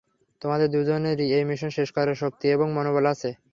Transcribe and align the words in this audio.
তোমাদের 0.41 0.67
দুজনেরই 0.71 1.27
এই 1.37 1.43
মিশন 1.49 1.71
শেষ 1.77 1.89
করার 1.95 2.19
শক্তি 2.21 2.45
এবং 2.55 2.67
মনোবল 2.73 3.05
আছে। 3.13 3.29